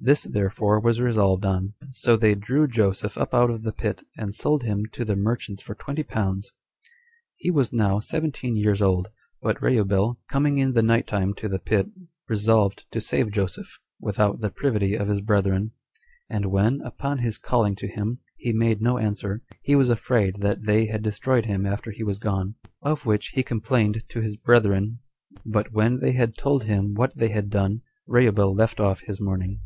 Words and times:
This, 0.00 0.22
therefore, 0.22 0.78
was 0.78 1.00
resolved 1.00 1.44
on; 1.44 1.74
so 1.90 2.14
they 2.14 2.36
drew 2.36 2.68
Joseph 2.68 3.18
up 3.18 3.34
out 3.34 3.50
of 3.50 3.64
the 3.64 3.72
pit, 3.72 4.04
and 4.16 4.32
sold 4.32 4.62
him 4.62 4.86
to 4.92 5.04
the 5.04 5.16
merchants 5.16 5.60
for 5.60 5.74
twenty 5.74 6.04
pounds 6.04 6.52
2 6.86 6.90
He 7.38 7.50
was 7.50 7.72
now 7.72 7.98
seventeen 7.98 8.54
years 8.54 8.80
old. 8.80 9.10
But 9.42 9.60
Reubel, 9.60 10.20
coming 10.28 10.58
in 10.58 10.74
the 10.74 10.84
night 10.84 11.08
time 11.08 11.34
to 11.38 11.48
the 11.48 11.58
pit, 11.58 11.88
resolved 12.28 12.84
to 12.92 13.00
save 13.00 13.32
Joseph, 13.32 13.80
without 14.00 14.38
the 14.38 14.50
privity 14.50 14.94
of 14.94 15.08
his 15.08 15.20
brethren; 15.20 15.72
and 16.30 16.46
when, 16.46 16.80
upon 16.82 17.18
his 17.18 17.36
calling 17.36 17.74
to 17.74 17.88
him, 17.88 18.20
he 18.36 18.52
made 18.52 18.80
no 18.80 18.98
answer, 18.98 19.42
he 19.62 19.74
was 19.74 19.88
afraid 19.90 20.36
that 20.36 20.64
they 20.64 20.86
had 20.86 21.02
destroyed 21.02 21.46
him 21.46 21.66
after 21.66 21.90
he 21.90 22.04
was 22.04 22.20
gone; 22.20 22.54
of 22.82 23.04
which 23.04 23.30
he 23.34 23.42
complained 23.42 24.04
to 24.10 24.20
his 24.20 24.36
brethren; 24.36 25.00
but 25.44 25.72
when 25.72 25.98
they 25.98 26.12
had 26.12 26.36
told 26.38 26.62
him 26.62 26.94
what 26.94 27.16
they 27.16 27.30
had 27.30 27.50
done, 27.50 27.80
Reubel 28.06 28.54
left 28.54 28.78
off 28.78 29.00
his 29.00 29.20
mourning. 29.20 29.60